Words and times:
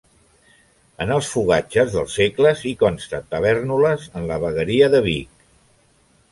En 1.05 1.11
els 1.15 1.29
fogatges 1.33 1.91
dels 1.97 2.15
segles 2.21 2.65
i 2.71 2.73
consta 2.81 3.21
Tavèrnoles 3.35 4.11
en 4.21 4.29
la 4.33 4.41
vegueria 4.49 4.93
de 4.97 5.07
Vic. 5.13 5.49